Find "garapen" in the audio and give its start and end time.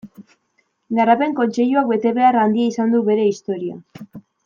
0.99-1.35